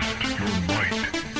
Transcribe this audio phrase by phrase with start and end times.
[0.00, 1.33] Test your might.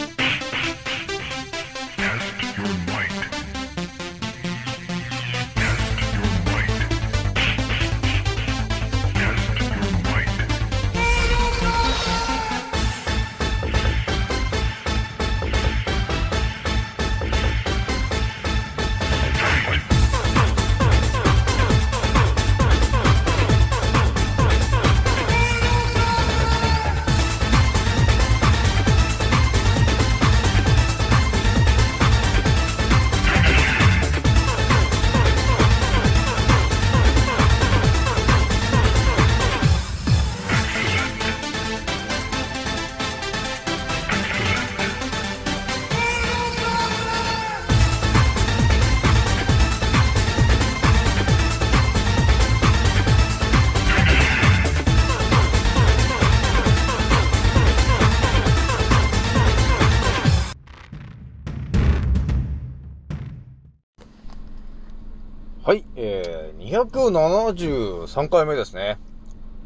[65.75, 68.97] はい、えー、273回目ですね。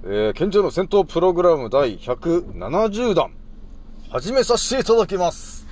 [0.05, 3.31] えー、賢者の戦闘プログラム第170弾、
[4.09, 5.67] 始めさせていただきます。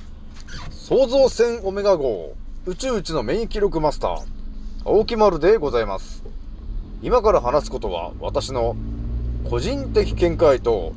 [0.72, 2.34] 創造船オメガ号、
[2.66, 4.18] 宇宙一のメイン記録マスター、
[4.84, 6.22] 青木丸でございます。
[7.00, 8.76] 今から話すことは、私の
[9.48, 10.92] 個人的見解と、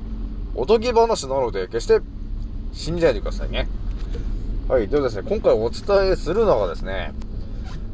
[0.54, 2.02] おとぎ話なので、決して
[2.74, 3.70] 信じないでくださいね。
[4.68, 7.14] はい、ではですね、今回お伝えするのがですね、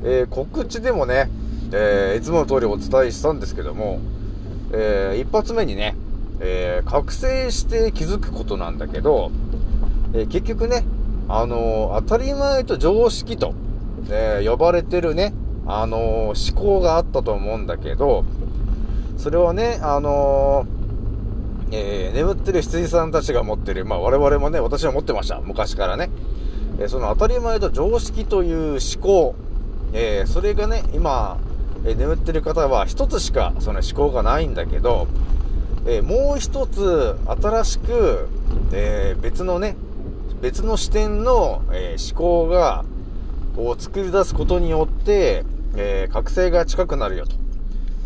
[0.04, 1.30] えー告知でもね、
[1.72, 4.00] えーいつもの通りお伝えしたんですけども、
[4.72, 5.96] えー一発目にね、
[6.40, 9.32] えー覚醒して気づくことなんだけど、
[10.14, 10.84] えー結局ね、
[11.28, 13.54] あの当たり前と常識と、
[14.10, 15.34] えー呼ばれてるね、
[15.66, 18.26] あの思考があったと思うんだけど、
[19.18, 20.76] それはね、あのー
[21.72, 25.42] え眠ってる羊さんたちが持ってる、まあ我々もね、私は持ってました。
[25.42, 26.12] 昔からね。
[26.78, 29.36] えーその当たり前と常識という思考、
[29.98, 31.38] えーそれがね、今、
[31.86, 35.08] えー眠ってる方は一つしかその思考がないんだけど、
[35.88, 38.28] えーもう一つ新しく、
[38.74, 39.78] え別のね、
[40.42, 42.84] 別の視点の、え思考が、
[43.56, 45.46] を作り出すことによって、
[45.78, 47.38] え覚醒が近くなるよと、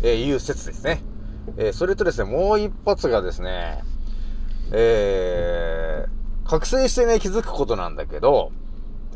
[0.04, 1.02] えいう説ですね。
[1.56, 3.82] えそれとですね、もう一発がですね、
[4.70, 6.06] え、
[6.44, 8.52] 覚醒してね、気づくことなんだけど、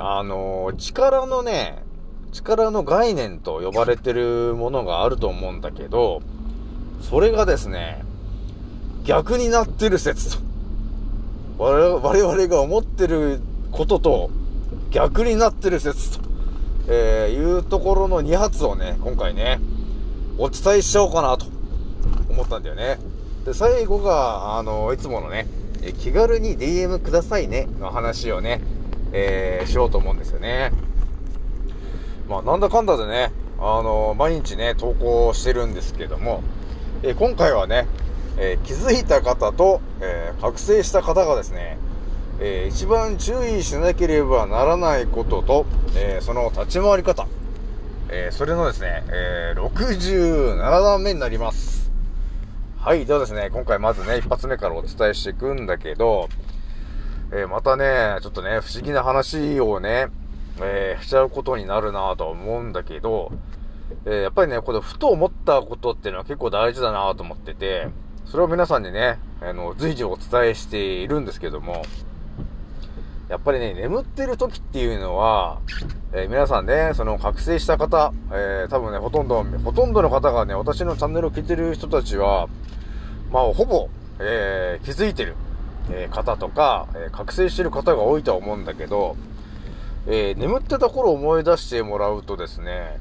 [0.00, 1.83] あの力のね、
[2.34, 6.20] 力の概念と呼ばれてるものがあると思うんだけど、
[7.00, 8.04] それがですね、
[9.04, 10.44] 逆になってる説と。
[11.58, 13.40] 我々が思ってる
[13.70, 14.30] ことと
[14.90, 16.24] 逆になってる説と、
[16.88, 19.60] えいうところの2発をね、今回ね、
[20.36, 21.46] お伝えしちゃおうかなと
[22.28, 22.98] 思ったんだよね。
[23.44, 25.46] で、最後が、あの、いつものね、
[26.00, 28.60] 気軽に DM くださいねの話をね、
[29.12, 30.72] えーしようと思うんですよね。
[32.28, 36.42] まあ、なんだかんだでね、あの、毎日ね、投稿してるんですけども、
[37.02, 37.86] え今回はね、
[38.38, 41.78] え気づいた方と、え覚醒した方がですね、
[42.40, 47.26] えー一番注意しなければならないことと、えその立ち回り方、
[48.08, 51.90] えそれのですね、え67段目になります。
[52.78, 56.28] はい、ではですね、今回まずね、一発目からお伝えしていくんだけど、
[57.32, 60.08] えまたね、ちょっとね、不思議な話をね、
[60.60, 63.32] えーしちゃうことになるなと思うんだけど、
[64.06, 67.88] えーやっぱりね、これ、ふと思ったことっていうのは結構大事だなと思ってて、
[68.26, 71.82] それを皆さんにね、あの、随時お伝えしているんですけども、
[73.28, 75.58] やっぱりね、眠ってる時っていうのは、
[76.12, 82.48] えー皆さんね、その覚醒した方、えー多分ね、ほとんど、ほとんどの方がね、私のチャンネルを聞いてる人たちは、
[83.32, 83.88] まあ、ほぼ、
[84.20, 85.34] えー気づいてる、
[85.90, 89.16] え方とか、え覚醒してる方が多いとは思うんだけど、
[90.06, 92.98] えー眠ってた頃を思い出してもらうとですね、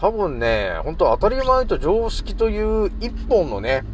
[0.00, 3.84] 多分ね、本当当たり前と常識という一本のね、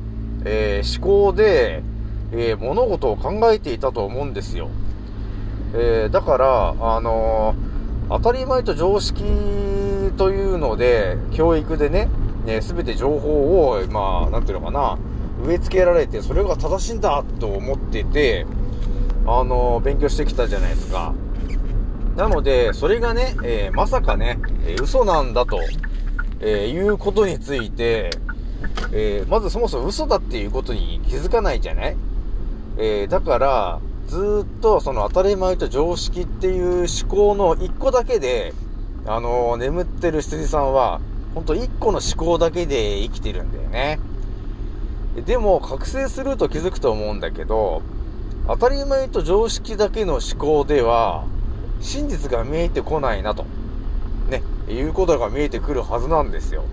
[0.44, 1.82] えー思考で、
[2.32, 4.68] えー物事を考えていたと思うんですよ。
[5.74, 7.54] えだから、あの
[8.08, 9.22] 当たり前と常識
[10.16, 12.08] というので、教育でね、
[12.46, 14.98] ね、すべて情報を、まあ、なんていうのかな、
[15.44, 18.46] 植え付けられて、それが正しいんだと思ってて、
[19.26, 21.12] あの勉強してきたじゃないですか。
[22.18, 25.60] なので、それがね、えーまさかね、えー嘘なんだと、
[26.40, 28.10] えーいうことについて、
[28.92, 31.96] えまずそもそも嘘だっていうことに気づかないじゃない？
[32.76, 38.52] えだから、ずっとその当たり前と常識っていう思考の一個だけで、
[39.06, 41.00] あの眠ってる羊さんは、
[41.36, 44.00] ほんと一個の思考だけで生きてるんだよね。
[45.24, 47.82] でも、覚醒すると気づくと思うんだけど、
[48.48, 51.24] 当たり前と常識だけの思考では、
[51.80, 53.44] 真実が見えてこないなと、
[54.28, 56.64] ね、いうことが見えてくるはずなんですよ。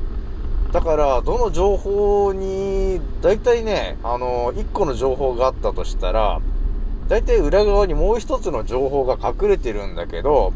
[0.72, 6.42] だから、どの情報に、大体ね、あの、一個の情報があったとしたら、
[7.07, 10.54] 大体裏側にもう一つの情報が隠れてるんだけど、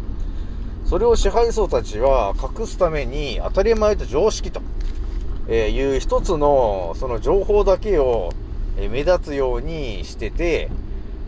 [0.86, 4.62] それを支配層たちは隠すために当たり前と常識と、
[5.48, 8.32] えいう一つのその情報だけを
[8.80, 10.70] え目立つようにしてて、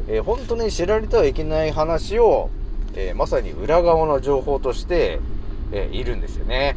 [0.08, 2.50] え本当に知られてはいけない話を、
[2.96, 5.20] えーまさに裏側の情報として、
[5.72, 6.76] えーいるんですよね。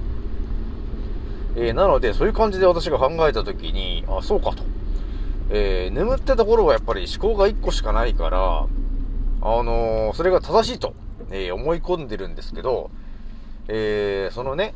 [1.56, 4.62] えーなので、そういう感じで私が考えたときに、あ、そうかと。
[5.50, 8.66] えー眠ってた頃はやっぱり思考が1個しかないから、
[9.42, 10.94] あのそれが正しいと、
[11.30, 12.90] え思い込んでるんですけど、
[13.68, 14.74] えそのね、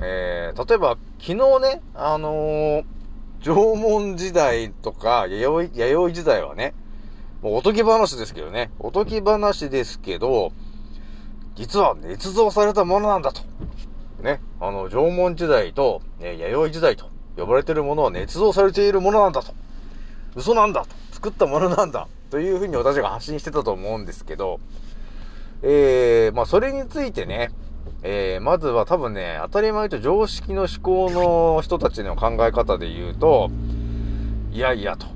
[0.00, 2.82] え例えば昨日ね、あの
[3.40, 6.74] 縄文時代とか、弥生、弥生時代はね、
[7.40, 10.52] もうおとぎ話ですけどね、おとぎ話ですけど、
[11.54, 13.42] 実は捏造されたものなんだと。
[14.22, 19.52] ね、あの、縄文時代と、え弥生時代と呼ばれているものは捏造されているものなんだと。
[20.36, 20.94] 嘘なんだと。
[21.12, 22.08] 作ったものなんだ。
[22.30, 24.60] というふうに私が発信してたと思うんですけど、
[25.62, 27.50] えー、まあ、それについてね、
[28.02, 33.50] えー、まずは多分ね、当たり前と常識の思考の人たちの考え方で言うと、
[34.52, 35.06] いやいやと。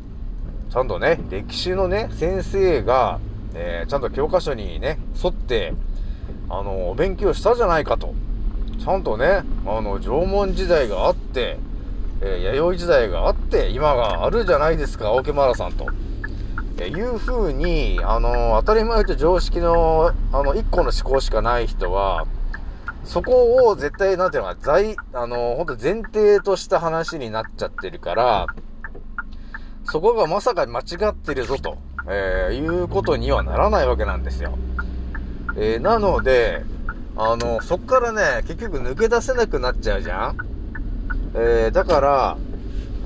[0.70, 3.20] ちゃんとね、歴史のね、先生が、
[3.54, 5.72] えー、ちゃんと教科書にね、沿って、
[6.58, 8.14] あの、勉強したじゃないかと。
[8.78, 11.58] ちゃんとね、あの、縄文時代があって、
[12.20, 15.86] えー弥生時代があって、今があるじゃないですか、青木マラさんと。
[16.78, 22.26] えーいう風に、あの、当たり前と常識の、あの、一個の思考しかない人は、
[23.04, 28.46] そこを絶対、なんていうのか、在、あの、本当前提とした話になっちゃってるから、
[29.84, 31.76] そこがまさか間違ってるぞと、
[32.08, 34.56] えーいうことにはならないわけなんですよ。
[35.56, 36.64] えーなので、
[37.16, 40.36] あの、そっからね、結局抜け出せなくなっちゃうじゃん。
[41.34, 42.36] えーだから、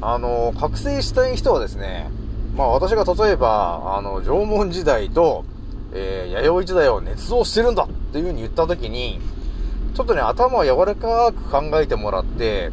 [0.01, 2.11] あの、覚醒したい人はですね、
[2.57, 5.45] まあ私が例えば、あの、縄文時代と、
[5.93, 9.21] えー弥生時代を捏造してるんだっていう風に言った時に、
[9.95, 12.71] ちょっとね、頭を柔らかく考えてもらって、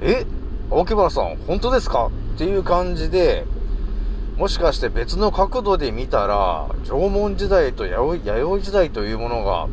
[0.00, 0.24] え
[0.70, 2.10] 青木原さん、本当ですか？
[2.34, 3.44] っていう感じで、
[4.36, 9.68] もしかして別の角度で見たら、縄文時代と弥生時代というものが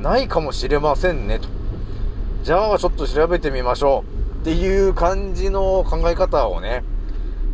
[0.00, 1.48] ないかもしれませんねと。
[2.42, 4.04] じゃあちょっと調べてみましょ
[4.38, 6.82] うっていう感じの考え方をね、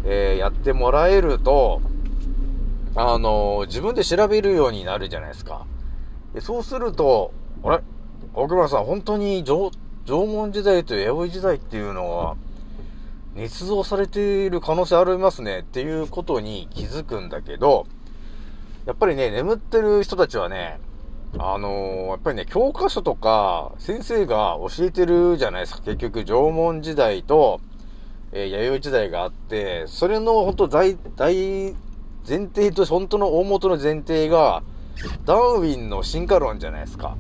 [0.05, 1.81] えーやってもらえると、
[2.95, 5.67] あのー自分で調べるようになるじゃないですか。
[6.33, 7.33] でそうすると、
[7.65, 7.81] あれ？
[8.35, 9.71] 奥村さん、本当に縄
[10.07, 12.37] 文時代と弥生時代っていうのは、
[13.35, 17.87] 捏造されている可能性ありますねっていうことに気づくんだけど、
[18.85, 20.81] やっぱりね、眠ってる人たちはね、
[21.39, 25.83] あのーやっぱりね、教科書とか先生が教えてるじゃないですか。
[25.83, 27.61] 結局、縄文時代と、
[28.33, 31.35] えー弥生時代があって、それの本当大、大
[32.29, 34.63] 前提と本当の大元の前提が、
[35.25, 37.17] ダーウィンの進化論じゃないですか。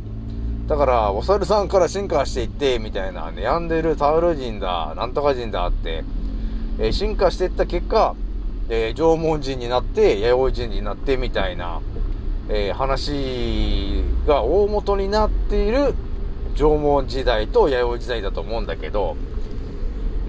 [0.66, 6.04] だから、お猿さんから進化していって、みたいな、ネアンデルタウル人だ、なんとか人だって、
[6.78, 8.14] えー進化していった結果、
[8.68, 11.80] えー縄文人になって、弥生人になって、みたいな、
[12.48, 15.94] えー話が大元になっている
[16.54, 19.16] 縄文時代と弥生時代だと思うんだけど、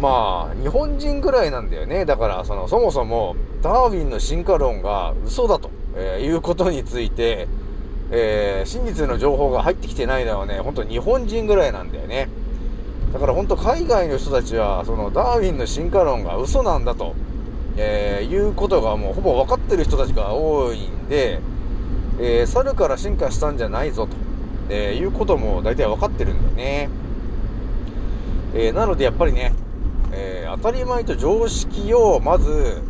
[0.01, 2.05] まあ、日本人ぐらいなんだよね。
[2.05, 7.47] だから、その、そもそも、ダーウィンの進化論が嘘だと、えーいうことについて、
[8.15, 12.29] えー真実の情報が入ってきてないのはね、本当日本人ぐらいなんだよね。
[13.11, 17.15] だから本当海外の人たちは、そのダーウィンの進化論が嘘なんだと、
[17.75, 21.39] えーいうことがもうほぼ分かってる人たちが多いんで、
[22.19, 24.15] えー猿から進化したんじゃないぞと、
[24.69, 26.89] えーいうことも大体分かってるんだよね。
[28.53, 29.53] えーなのでやっぱりね、
[30.11, 32.83] え当たり前と常識をまず、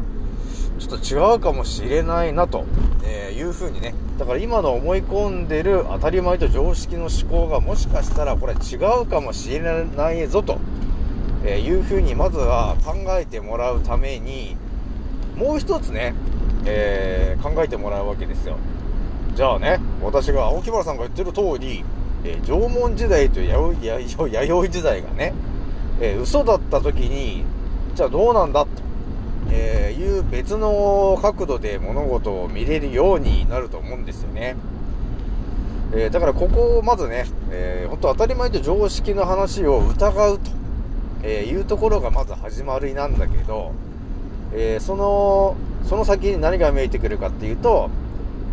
[0.97, 2.65] と違うかもしれないなと、
[3.03, 3.95] えーいうふうにね。
[4.19, 10.59] だから今の思い込んでる当たり前と常識の思考がもしかしたらこれ違うかもしれないぞと、
[11.43, 14.55] えーいうふうにまずは考えてもらうために、
[15.35, 16.13] もう一つね、
[16.65, 18.57] えー考えてもらうわけですよ。
[19.35, 21.83] じゃあね、私が青木原さんが言ってる通り、
[22.23, 25.33] えー縄文時代と弥生弥生時代がね、
[25.99, 27.43] えー嘘だった時に、
[27.95, 28.69] じゃあどうなんだと、
[29.55, 34.55] えーいう別の角度で物事を見れるようになると思うんですよね。
[35.93, 40.51] えーだからここをまずね、えー本当当たり前と常識の話を疑うと、
[41.21, 43.71] えーいうところがまず始まりなんだけど、
[44.53, 45.55] えーその
[45.87, 47.91] その先に何が見えてくるかっていうと、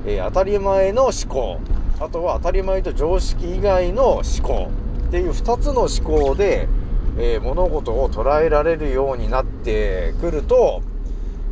[0.06, 1.58] えー当たり前の思考、
[1.98, 4.70] あとは当たり前と常識以外の思考
[5.08, 6.68] っていう2つの思考で、
[7.18, 10.82] えー物事を捉えられるようになってくると、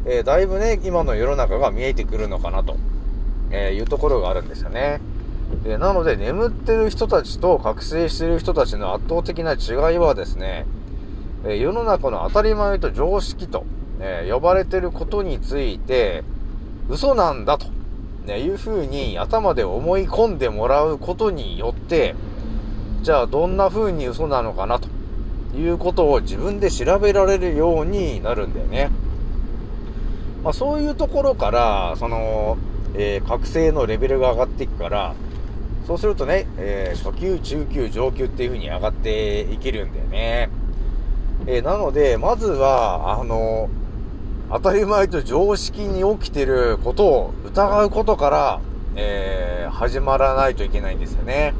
[0.06, 2.76] えーだいぶね、今の世の中が見えてくるのかなと、
[3.50, 5.00] えいうところがあるんですよね。
[5.64, 10.66] でなので、眠ってる人たちと覚醒してる人たちの圧倒的な違いはですね、
[11.44, 13.64] え世の中の当たり前と常識と、
[14.00, 16.22] え呼ばれてることについて、
[16.88, 17.66] 嘘なんだと、
[18.26, 22.14] ね、いうふうに頭で思い込んでもらうことによって、
[23.02, 24.88] じゃあどんな風に嘘なのかなと
[25.56, 28.90] いうことを自分で調べられるようになるんだよね。
[30.44, 32.58] まあそういうところから、その、
[32.94, 35.14] えー覚醒のレベルが上がっていくから、
[35.86, 40.50] そうするとね、えー初級、中級、上級っていう風に上がっていけるんだよね。
[41.46, 43.68] えーなので、まずは、あの、
[44.50, 48.60] 当たり前と常識に起きてることを疑うことから、
[48.96, 51.54] えー始まらないといけないんですよね。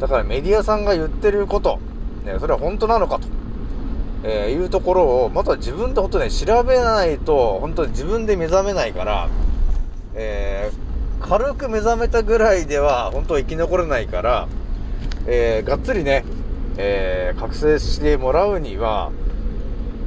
[0.00, 1.80] だからメディアさんが言ってること、
[2.26, 3.28] ね、それは本当なのかと、
[4.24, 9.28] えーいうところを、まずは自分で本当ね、調べないと、本当に自分で目覚めないから、
[10.14, 10.86] えー
[11.18, 14.48] 軽く目覚めたぐらいでは、本当生き残れないから、
[15.26, 16.24] えーがっつりね、
[16.76, 19.10] えー覚醒してもらうには、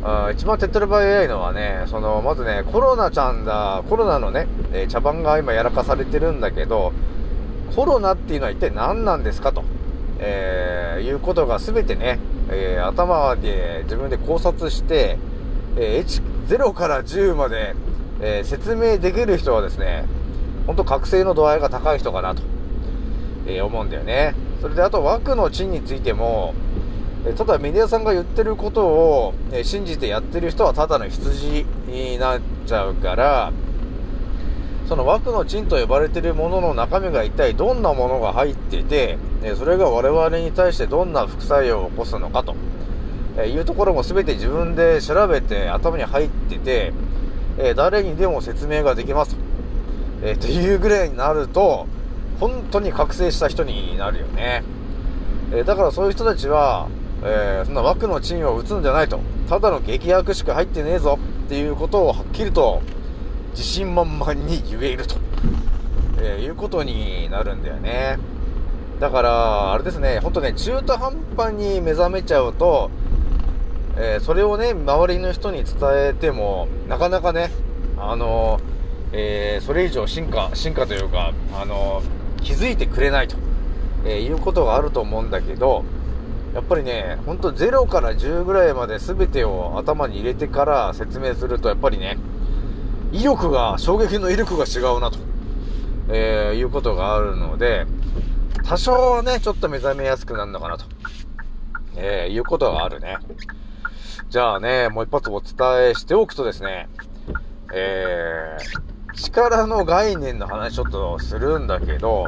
[0.04, 6.94] あ一番手っ取り早いのはね、その、まずね、コロナちゃんだ、コロナのね、え茶番が今やらかされてるんだけど、
[7.76, 9.64] コロナっていうのは一体何なんですかと、
[10.20, 15.18] えーいうことが全てね、えー頭で自分で考察して、
[15.78, 17.76] えー、0から10まで、
[18.22, 20.06] えー説明できる人はですね、
[20.68, 22.44] 本当覚醒の度合いが高い人かなと、
[23.48, 24.36] え思うんだよね。
[24.62, 26.54] それであと枠の地についても、
[27.26, 33.52] えただメディアさんが言ってることを、え信じてやってる人はただの羊になっちゃうから、
[34.90, 42.56] その枠の賃と呼ばれているものの中身が一体どんなものが入っていて、えそれが我々に対してどんな副作用を起こすのかと、
[43.38, 46.92] えいうところも全て自分で調べて頭に入ってて、
[47.60, 49.42] え誰にでも説明ができますと、
[50.24, 51.86] えーっていうぐらいになると、
[52.40, 54.64] 本当に覚醒した人になるよね。
[55.54, 56.90] えだからそういう人たちは、
[57.24, 59.20] えーそんな枠の賃を打つんじゃないと。
[59.48, 62.82] ただの劇薬しか入ってねえぞっていうことをはっきりと
[63.52, 65.16] 自信満々に言えると、
[66.22, 68.18] えーいうことになるんだよね。
[69.00, 72.90] だから、あれですね、ほんとね、中途半端に目覚めちゃうと、
[73.98, 77.52] えーそれをね、周りの人に伝えても、なかなかね、
[77.98, 78.60] あの
[79.12, 82.02] えーそれ以上進化、進化というか、あの
[82.42, 83.38] 気づいてくれないと、
[84.06, 85.84] えいうことがあると思うんだけど、
[86.54, 92.18] やっぱりね、ほんと0から10ぐらいまで全てを頭に入れてから説明すると、やっぱりね、
[93.12, 95.20] 威力が、衝撃の威力が違うなと、
[96.10, 97.86] えーいうことがあるので、
[98.64, 100.86] 多少はね、ちょっと目覚めやすくなるのかなと、
[101.96, 103.18] えーいうことがあるね。
[104.30, 106.88] じゃあね、もう一発お伝えしておくとですね、
[107.74, 112.28] えー、力の概念の話ちょっとするんだけど、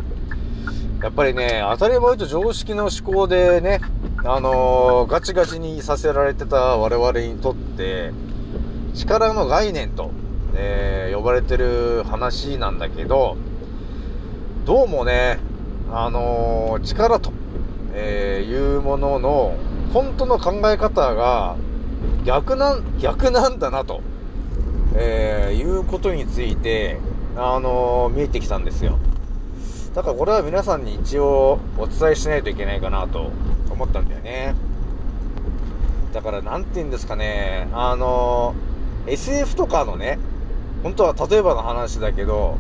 [1.04, 3.82] やっぱりね、当たり前と常識の思考でね、
[4.26, 8.12] あのーガチガチにさせられてた我々にとって、
[8.96, 10.12] 力の概念と、
[10.56, 13.38] えー呼ばれてる話なんだけど、
[14.66, 15.40] どうもね、
[15.92, 17.32] あのー力と、
[17.94, 19.56] えーいうものの、
[19.94, 21.56] 本当の考え方が
[22.26, 24.02] 逆なん、逆なんだなと、
[24.96, 26.98] えーいうことについて、
[27.36, 28.98] あの見えてきたんですよ。
[29.94, 33.32] だからこれは皆さんに一応お伝えしないといけないかなと
[33.70, 34.56] 思ったんだよね。
[36.14, 38.56] だからなんて言うんですかね、あの
[39.08, 40.20] SF とかのね、
[40.84, 42.58] 本当は例えばの話だけど、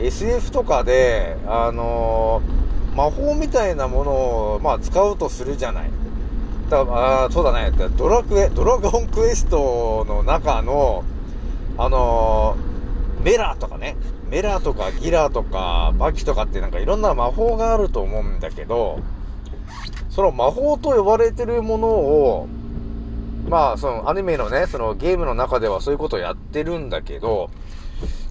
[0.00, 5.90] SF とかで、あのー魔法みたいなものを、まあ、使うとするじゃない。
[6.68, 7.70] だあそうだね。
[7.96, 11.04] ドラクエ、ドラゴンクエストの中の、
[11.78, 12.70] あのー
[13.22, 13.96] メラとかね、
[14.28, 18.98] メラとかギラとかバキとかってなんかいろんな魔法があると思うんだけど、
[20.08, 22.48] その魔法と呼ばれてるものを、
[23.50, 27.50] まあ、そのアニメのね、そのゲームの中ではそういうことをやってるんだけど、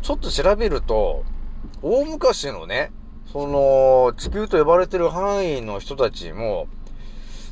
[0.01, 1.25] ちょっと調べると、
[1.81, 2.93] 大昔のね、
[3.29, 6.67] その、地球と呼ばれてる範囲の人たちも、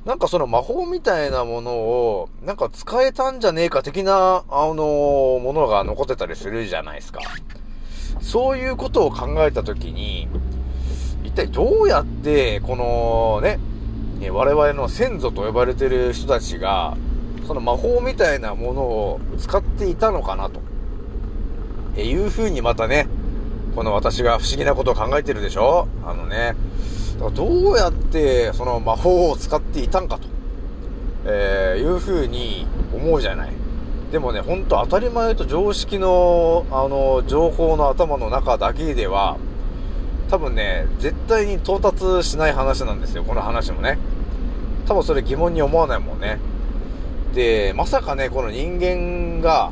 [0.05, 4.75] なんかその魔法みたいなものを、なんか使えたんじゃねえか的な、あの
[5.43, 7.19] ものが残ってたりするじゃないですか。
[8.21, 10.29] そういうことを考えたときに、
[11.25, 13.59] 一体どうやって、このね、
[14.31, 16.95] 我々の先祖と呼ばれてる人たちが、
[17.47, 20.59] その魔法みたいなものを使っていたのかなと、
[21.95, 23.07] えいう風にまたね、
[23.73, 25.87] この私が不思議なことを考えてるでしょ？
[26.05, 26.55] あのね、
[27.13, 30.27] だからどうやってその魔法を使っていたんかと、
[31.25, 33.51] えー、いう風に思うじゃない。
[34.11, 39.37] でもね、ほんと当たり前と常識の、あの、情報の頭の中だけでは、
[40.29, 43.97] 多分ね、絶対に到達しない話なんですよ、この話もね。
[44.85, 46.39] 多分それ疑問に思わないもんね。
[47.33, 49.71] で、まさかね、この人間が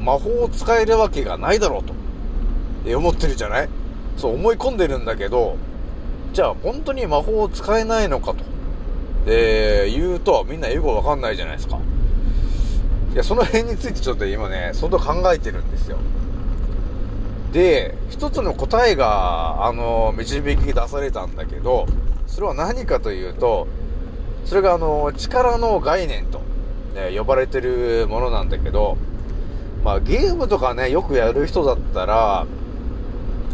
[0.00, 1.94] 魔法を使えるわけがないだろうと、
[2.86, 3.68] え思ってるじゃない？
[4.16, 5.56] そう思い込んでるんだけど、
[6.32, 8.44] じゃあ本当に魔法を使えないのかと、
[9.26, 11.78] え言うとみんなよくわかんないじゃないですか。
[13.12, 15.96] いや、その辺についてちょっと今ね、相当考えてるんですよ。
[17.52, 21.86] で、一つの答えが、あの、導き出されたんだけど、
[22.26, 23.66] それは何かというと、
[24.44, 26.42] それがあの、力の概念と、
[26.96, 28.96] ね、呼ばれてるものなんだけど、
[29.84, 32.46] まあゲームとかね、よくやる人だったら、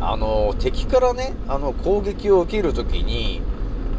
[0.01, 3.43] あの、敵からね、あの、攻撃を受けるときに、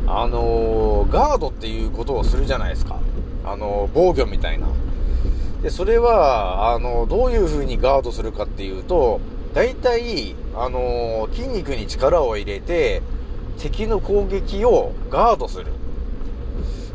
[0.08, 3.00] あの、ガードっていうことをするじゃないですか。
[3.46, 4.68] あの、防御みたいな。
[5.62, 9.22] で、それは、あの、どういう風にガードするかっていうと、
[9.54, 13.02] 大体、あの筋肉に力を入れて、
[13.60, 15.68] 敵の攻撃をガードする。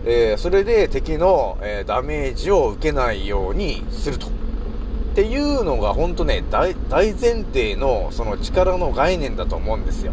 [0.04, 4.26] えー、それで敵の、えー、ダメージを受けないようにすると。
[4.26, 4.30] っ
[5.14, 10.12] ていうのが本当ね、大、大前提のその力の概念だと思うんですよ。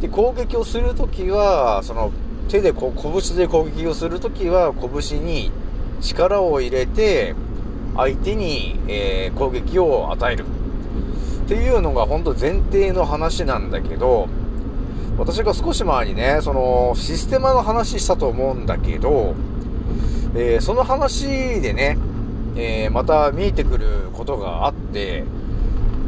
[0.00, 2.12] で、攻撃をするときは、その
[2.48, 5.52] 手でこ、拳で攻撃をするときは、拳に
[6.00, 7.34] 力を入れて、
[7.96, 10.44] 相手に、えー、攻撃を与える。
[11.44, 14.28] っていうのが本当前提の話なんだけど、
[15.18, 19.34] 私が少し前にね、そのシステマの話したと思うんだけど、
[20.34, 21.96] えー、その話でね、
[22.56, 25.24] えー、また見えてくることがあって、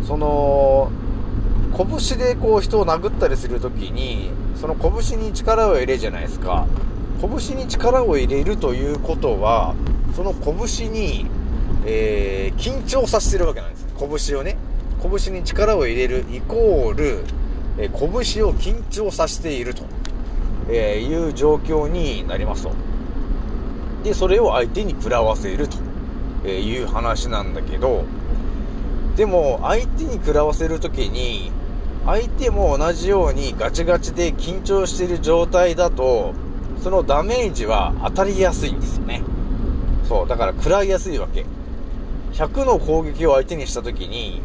[0.07, 0.91] その、
[1.77, 6.67] 拳でこう人を殴ったりするときに、その拳に力を入れるじゃないですか。
[7.21, 9.75] 拳に力を入れるということは、
[10.15, 11.27] その拳に、
[11.87, 13.87] えー、緊張させてるわけなんです。
[13.99, 14.57] 拳をね。
[15.01, 17.25] 拳に力を入れるイコール、
[17.79, 19.85] え、拳を緊張させていると、
[20.69, 22.73] えいう状況になりますと。
[24.03, 25.79] で、それを相手に食らわせると、
[26.45, 28.05] えいう話なんだけど、
[29.17, 31.53] でも、相手に食らわせるときに、
[32.05, 36.35] 相手も同じようにガチガチで緊張している状態だと、
[36.83, 39.23] そのダメージは当たりやすいんですよね。
[40.09, 41.45] そう、だから食らいやすいわけ。
[42.33, 44.41] 100の攻撃を相手にしたときに、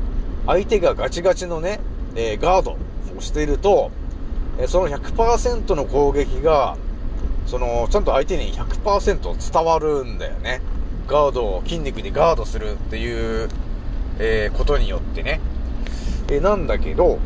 [0.45, 1.79] 相手がガチガチのね、
[2.15, 2.77] えー、ガード
[3.17, 3.91] をしていると、
[4.59, 6.77] え、その100%の攻撃が、
[7.45, 10.61] その、ちゃんと相手に100%伝わるんだよね。
[11.07, 13.49] ガードを筋肉でガードするっていう、
[14.19, 15.39] えー、ことによってね。
[16.29, 17.19] えなんだけど、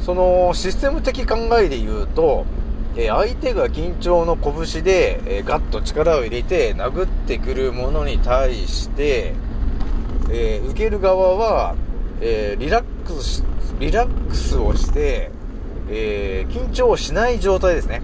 [0.00, 2.44] そのシステム的考えで言うと、
[2.96, 9.34] え相手が緊張の拳で、えガッと力を入れて殴ってくるものに対して、
[10.30, 11.74] え受ける側は、
[12.20, 13.42] えー、リラックスし、
[13.82, 15.32] リラックスをして、
[15.88, 18.00] えー、緊張しない状態ですね。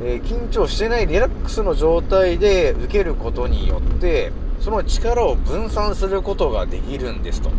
[0.00, 7.50] えー、緊張してないリラックスの状態で受けることによって、その力を分散することができるんですと。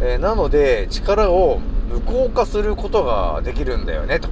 [0.00, 1.58] えなので、力を
[1.92, 4.28] 無効化することができるんだよね、と。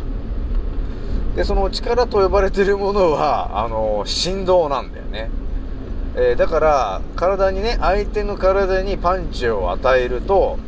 [1.34, 5.30] で、その力と呼ばれてるものは、あの、振動なんだよね。
[6.14, 10.60] え、だから、体にね、相手の体にパンチを与えると、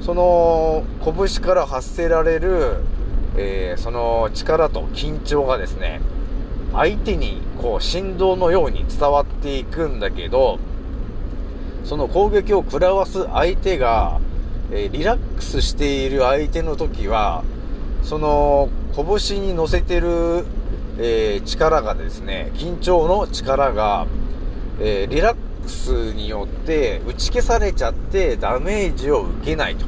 [0.00, 2.76] その、拳から発せられる、
[3.36, 6.00] えー、その力と緊張がですね、
[6.72, 10.58] 相手にこう振動のように伝わっていくんだけど、
[11.84, 14.20] その攻撃を食らわす相手が、
[14.70, 17.44] えー、リラックスしている相手の時は、
[18.02, 20.44] その拳に乗せてる、
[20.98, 24.06] えー、力がですね、緊張の力が、
[24.80, 25.36] え、リラッ
[25.68, 29.84] クスによって打ち消されちゃってダメージを受けないと、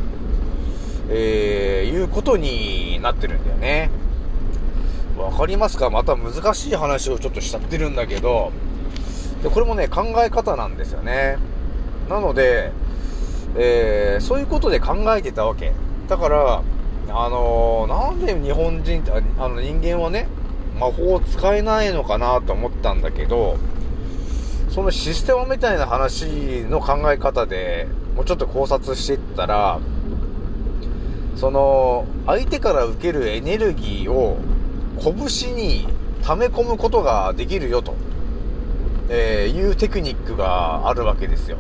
[1.08, 3.90] えー、いうことになってるんだよね。
[5.16, 5.90] わかりますか？
[5.90, 8.52] また難しい話をちょっとしちゃってるんだけど、
[9.42, 11.38] でこれもね、考え方なんですよね。
[12.08, 12.72] なので、
[13.56, 15.72] えー、そういうことで考えてたわけ。
[16.08, 16.62] だから、
[17.08, 20.28] あのー、なんで日本人って、あの人間はね、
[20.78, 23.56] 魔法を使えないのかなと思ったんだけど、
[24.80, 29.78] そのシステムみたいな話の考え方でもうちょっと考察していったら、
[31.36, 34.38] その、相手から受けるエネルギーを
[34.98, 35.86] 拳に
[36.22, 37.94] 溜め込むことができるよと、
[39.10, 41.58] えー、いうテクニックがあるわけですよ。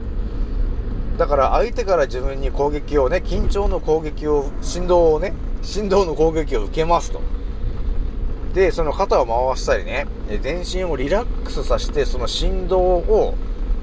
[1.18, 7.20] だから相手から自分に攻撃をね、緊張の攻撃を、振動をね、振動の攻撃を受けますと。
[8.54, 10.06] で、その肩を回したりね、
[10.42, 13.34] 全身をリラックスさせて、その振動を、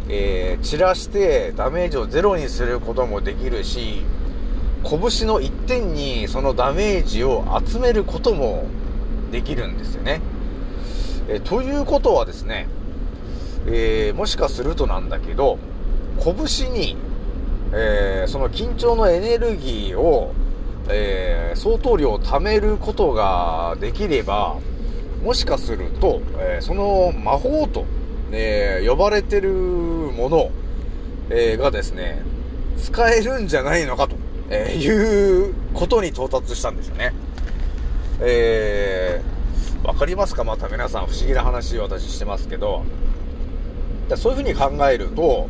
[0.09, 4.03] えー、散らしてダメージをゼロにすることもできるし、
[4.83, 8.65] 拳の一点にそのダメージを集めることも
[9.31, 10.21] できるんですよね。
[11.29, 12.67] えということはですね、
[13.67, 15.57] えーもしかするとなんだけど、
[16.23, 16.97] 拳に、
[17.73, 20.33] えーその緊張のエネルギーを、
[20.89, 24.57] えー相当量を貯めることができれば、
[25.23, 27.85] もしかすると、えーその魔法と、
[28.31, 30.51] えー呼ばれてるもの、
[31.29, 32.21] えーがですね、
[32.77, 34.15] 使えるんじゃないのかと、
[34.49, 37.13] えいうことに到達したんですよね。
[38.21, 40.43] えー、わかりますか？
[40.43, 42.83] また皆さん不思議な話を私してますけど、
[44.15, 45.49] そういうふうに考えると、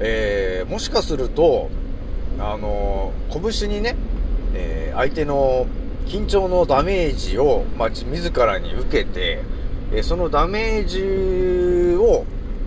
[0.00, 1.70] え、もしかすると、
[2.38, 3.96] あの拳にね、
[4.54, 5.66] えー相手の
[6.06, 9.40] 緊張のダメージを、まあ、自らに受けて、
[9.92, 12.24] えーそのダメージを、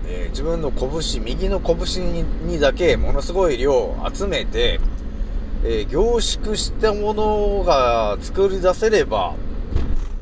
[0.07, 4.79] えー自分の拳、右の拳にだけものすごい量を集めて、
[5.63, 9.33] え凝縮したものが作り出せれば、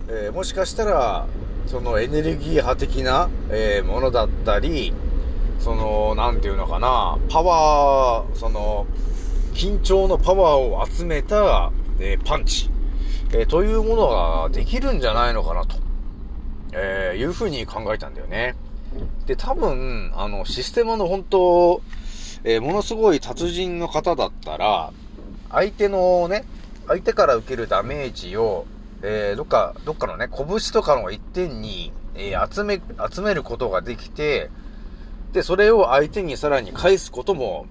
[0.08, 1.26] えもしかしたら、
[1.66, 4.94] そのエネルギー派的な、えものだったり、
[5.60, 8.86] その、なんていうのかな、パワー、その、
[9.54, 12.70] 緊張のパワーを集めた、えーパンチ、
[13.32, 15.78] えーというものができるんじゃないのかなと、
[16.74, 18.56] えーいうふうに考えたんだよね。
[19.26, 21.82] で、多分、あの、システムの本当、
[22.44, 24.92] えものすごい達人の方だったら、
[25.50, 26.46] 相手のね、
[26.88, 28.66] 相手から受けるダメージを、
[29.02, 34.50] えどっか、どっかのね、拳とかの一点に、え集め、集めることができて、
[35.32, 37.66] で、それを相手にさらに返すことも、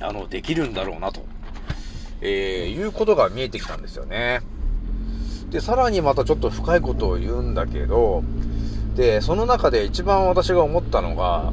[0.00, 1.24] あの、できるんだろうなと、
[2.20, 4.40] えーいうことが見えてきたんですよね。
[5.50, 8.24] で、さらにまたちょっと深いことを言うんだけど、
[8.96, 11.52] で、その中で一番私が思ったのが、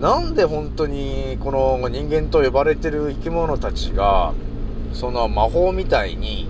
[0.00, 4.34] なんで本当にこの人間と呼ばれてる生き物たちが、
[4.92, 6.48] その魔法みたいに、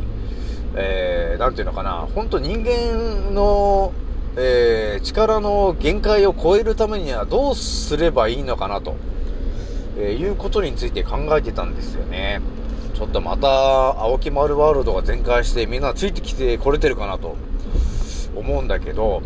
[0.74, 3.92] えー、なんていうのかな、本当人間の、
[4.36, 8.96] えー、力の限界を超えるためにはどうすればいいのかなと、
[9.98, 12.40] えーいうことについて考えてたんですよね。
[12.94, 13.48] ちょっとまた、
[14.00, 17.36] 青木丸ワールドが全開してみんなついてきてこれてるかなと
[18.34, 19.22] 思うんだけど、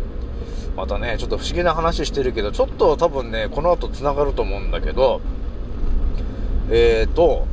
[0.75, 5.21] またね、ちょっと不思議な話してるけど、ちょっと多分ね、この後繋がると思うんだけど、
[6.69, 7.47] えーと、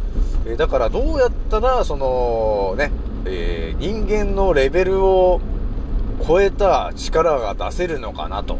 [0.46, 2.90] えだからどうやったら、その、ね、
[3.24, 5.40] えー人間のレベルを
[6.26, 8.58] 超えた力が出せるのかなと、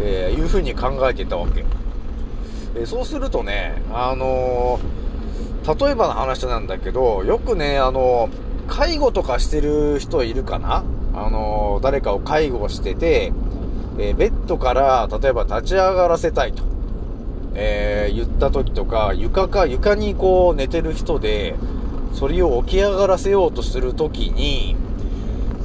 [0.00, 1.64] えーいうふうに考えてたわけ。
[2.80, 5.08] えそうするとね、あのー
[5.68, 8.30] 例えばの話なんだけど、よくね、あの
[8.68, 10.82] 介護とかしてる人いるかな？
[11.12, 13.34] あの誰かを介護してて、
[13.98, 16.62] えベッドから、例えば立ち上がらせたいと、
[17.54, 21.54] え言った時とか、床か、床にこう寝てる人で、
[22.14, 24.74] それを起き上がらせようとする時に、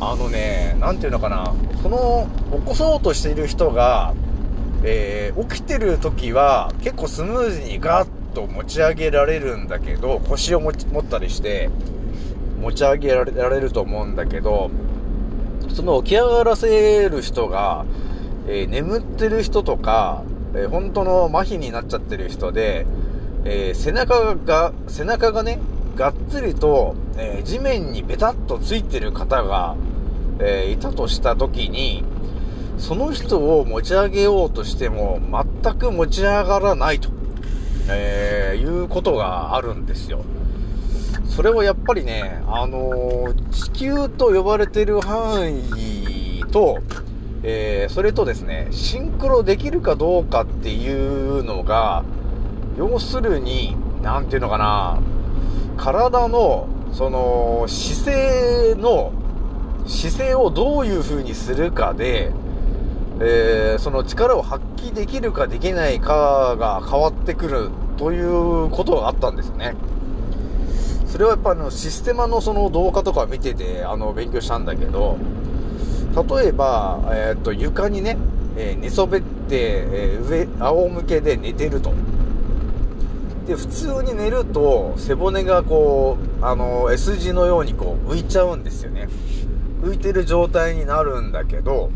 [0.02, 4.14] あのね、なんていうのかな、その、起こそうとしている人が、
[4.84, 11.70] えー起きてる時は結構スムーズにガッと持ち上げられるんだけど、腰を持ち持ったりして、
[12.62, 14.70] 持ち上げられると思うんだけど、
[15.74, 17.86] その起き上がらせる人が、
[18.48, 22.86] えー眠ってる人とか、えー本当の麻痺になっちゃってる人で、
[23.46, 25.60] えー背中が、背中がね、
[25.96, 29.76] がっつりと、えー地面にベタっとついてる方が、
[30.40, 32.04] えいたとした時に、
[32.78, 35.20] その人を持ち上げようとしても、
[35.64, 37.10] 全く持ち上がらないと、
[37.90, 40.24] えーいうことがあるんですよ。
[41.28, 46.80] それはやっぱりね、あのー地球と呼ばれてる範囲と、
[47.44, 52.04] えーそれとですね、シンクロできるかどうかっていうのが、
[52.78, 55.00] 要するに、なんていうのかな、
[55.78, 59.12] 体の、その、姿勢の、
[59.86, 62.32] 姿勢をどういう風にするかで、
[63.20, 69.76] えーその力を発揮できるかできないかが変わってくるということがあったんですね。
[71.08, 75.18] それはやっぱあのシステマのその動画とか見ててあの勉強したんだけど、
[76.16, 78.18] 例えば、えーっと床にね、
[78.58, 81.94] えー寝そべって、えー上、仰向けで寝てると。
[83.48, 89.08] で、普通に寝ると背骨がこう、あの S 字のようにこう浮いちゃうんですよね。
[89.84, 91.92] 浮いてる状態になるんだけど、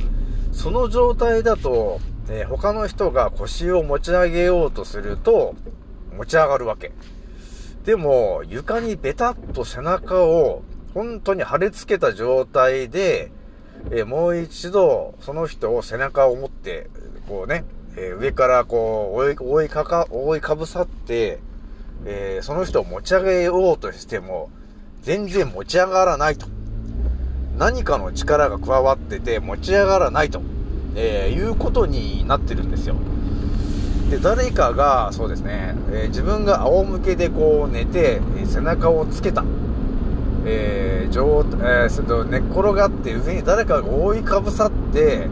[0.58, 5.56] その状態だと、えー他の人が腰を持ち上げようとすると、
[6.18, 6.92] 持ち上がるわけ。
[7.86, 10.64] でも、床にベタッと背中を
[10.96, 13.32] 本当に貼り付けた状態で、
[13.92, 16.90] えーもう一度その人を背中を持って、
[17.30, 17.64] こうね、
[17.96, 21.40] えー上からこう覆い、覆いかか、覆いかぶさって、
[22.04, 24.50] えーその人を持ち上げようとしても、
[25.04, 26.57] 全然持ち上がらないと。
[27.58, 30.42] 何かの力が加わってて持ち上がらないと、
[30.96, 32.96] えーいうことになってるんですよ。
[34.12, 39.44] で、誰かが、そうですね、えー自分が仰向けでこう寝て、え背中をつけた。
[40.46, 45.28] えー、上、えー、それと寝っ転がって上に誰かが覆いかぶさって、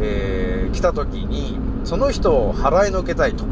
[0.00, 3.44] えー来た時に、その人を払いのけたいと。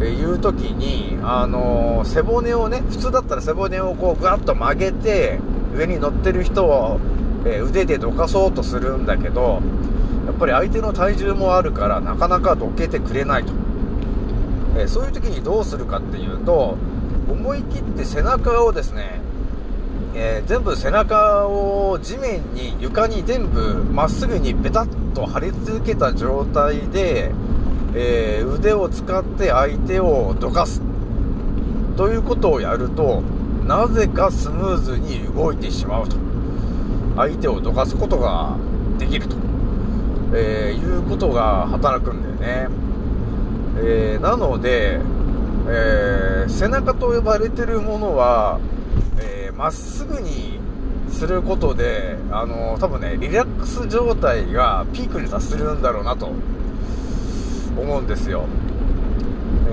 [0.00, 5.38] えーいう時に、あのー背骨をね、普通だったら背骨をこうぐわっと曲げて、
[5.74, 7.00] 上に乗ってる人を、
[7.44, 9.62] えー腕でどかそうとするんだけど、
[10.26, 13.52] やっぱり相手の体重もあるからなかなかどけてくれないと。
[14.76, 16.76] えーそういう時にどうするかっていうと、
[17.28, 19.20] 思い切って背中をですね、
[20.14, 27.32] えー全部背中を地面に床に全部まっすぐにベタッと貼り付けた状態で、
[27.94, 30.82] えー腕を使って相手をどかす
[31.96, 33.22] ということをやると
[33.70, 36.16] なぜかスムーズに動いてしまうと。
[37.14, 38.56] 相手をどかすことが
[38.98, 39.36] できると、
[40.34, 42.68] えーいうことが働くんだよね、
[43.78, 45.00] えーなので、
[45.68, 48.58] えー背中と呼ばれてるものは
[49.20, 50.58] えーまっすぐに
[51.08, 56.32] することで、あの多分ね、リラックス状態がピークに達するんだろうなと。
[57.78, 58.46] 思うんですよ。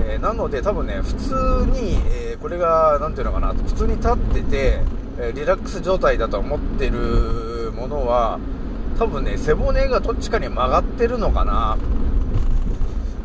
[0.08, 1.34] えなので多分ね、普通
[1.72, 4.80] に、えーこれが、なんていうのかな、普通に立ってて、
[5.20, 8.38] えリラックス状態だと思ってるものは、
[8.98, 11.76] 多分ね、背骨がどっちかに曲がってるのかな。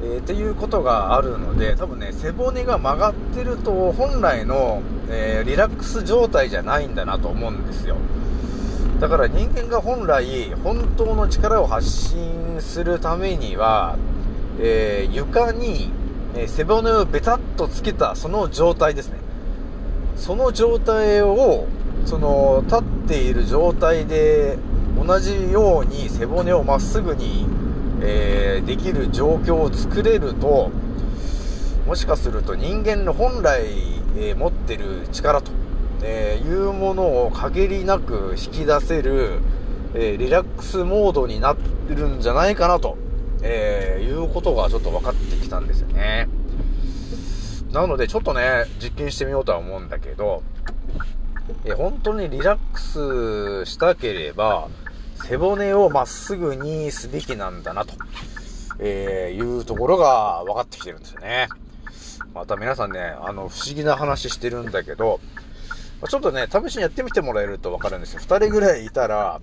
[0.04, 7.96] えーっていうことがあるので多分ね背骨が曲がってると本来の、えーリラックス状態じゃないんだなと思うんですよ
[9.00, 13.98] だから人間が本来本当の力を発信するためには、
[14.60, 15.92] えー床に、
[16.36, 19.18] え背骨をベタッとつけたその状態ですね。
[20.16, 21.68] その状態を
[22.06, 24.58] その立っている状態で
[25.06, 27.46] 同じように背骨をまっすぐに、
[28.02, 30.72] えーできる状況を作れると
[31.86, 33.66] もしかすると人間の本来、
[34.18, 35.52] えー持ってる力と、
[36.02, 39.40] えーいうものを限りなく引き出せる、
[39.94, 42.98] えリラックスモードになってるんじゃないかなと、
[43.42, 45.23] えいうことがちょっと分かって
[45.54, 46.28] きたんですよね。
[47.72, 50.44] なのでちょっとね、実験してみようとは思うんだけど、
[51.66, 52.80] え本当にリラック
[53.66, 54.70] スしたければ、
[55.28, 57.94] 背骨をまっすぐにすべきなんだなと、
[58.80, 61.48] えいうところが分かってきてるんですよね。
[62.34, 65.20] また皆さんね、あの、不思議な話してるんだけど、
[66.08, 68.20] ちょっとね、試しにやってみてもらえると分かるんですよ。
[68.20, 69.40] 二人ぐらいいたら、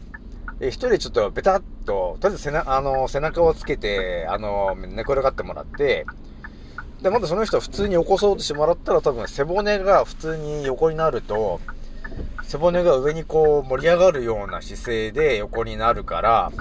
[0.60, 6.06] えー一人ちょっとベタッと、とりあえず背なあの背中をつけて、あの、寝転がってもらって、
[7.02, 11.60] で、まずその人普通に起こそうとしてもらったら多分背骨が普通に横になると、
[12.42, 16.52] 背骨が上にこう盛り上がるような姿勢で横になるから、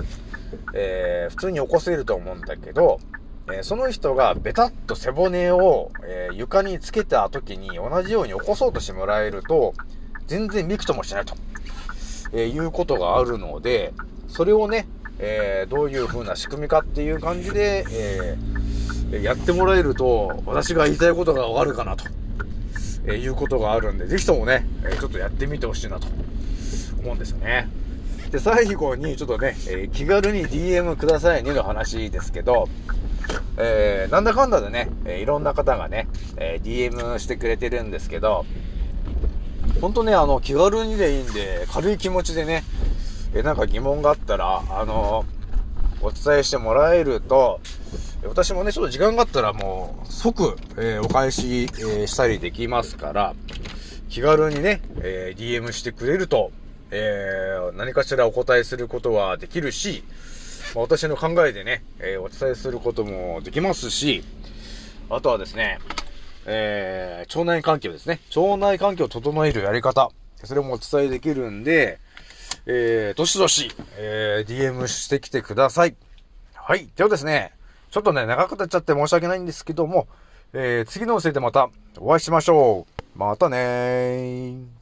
[0.74, 3.00] えー普通に起こせると思うんだけど、
[3.48, 9.74] えーその人がベタッと背骨を、えー床につけた時に同じように起こそうとしてもらえると、
[10.28, 11.36] 全然びくともしないと、
[12.34, 13.94] えーいうことがあるので、
[14.28, 14.88] それをね、
[15.20, 22.06] えーどういう風な仕組みかっていう感じで、えーやってもらえると、私が言いたいことがわかるかなと、
[23.08, 26.08] えいうことがあるんで、ぜひともね、えちょっとやってみてほしいなと
[27.02, 27.68] 思うんですよね。
[28.32, 32.70] で、最後にちょっとね、え気軽に DM くださいねの話ですけど、
[33.58, 38.46] えなんだかんだでね、えーいろんな方がね、え DM してくれてるんですけど、
[39.82, 42.64] ほんとね、あの、気軽にでいいんで、軽い気持ちでね、
[43.34, 45.24] えなんか疑問があったら、あの
[46.02, 47.60] お伝えしてもらえると、
[48.24, 53.36] 私もね、ちょっと時間があったらもう、即、えーお返し、えーしたりできますから、
[54.10, 56.52] 気軽にね、えー DM してくれると、
[56.92, 60.04] え何かしらお答えすることはできるし、
[60.76, 64.24] まあ私の考えでね、えお伝えすることもできますし、
[65.10, 65.80] あとはですね、
[66.46, 68.20] えー腸内環境ですね。
[68.36, 70.10] 腸内環境を整えるやり方。
[70.44, 72.00] それもお伝えできるんで、
[72.66, 75.96] えー、どしどし、えー DM してきてください。
[76.54, 76.90] はい。
[76.96, 77.54] ではですね、
[77.92, 80.08] ちょっとね、長くなっちゃって申し訳ないんですけども、
[80.54, 83.20] えー次のせいでまたお会いしましょう。
[83.20, 84.79] またねー。